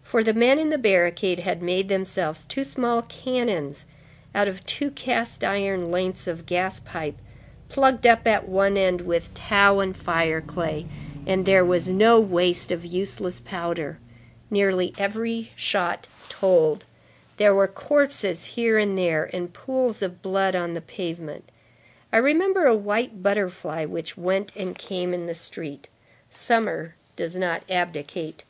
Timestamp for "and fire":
9.80-10.40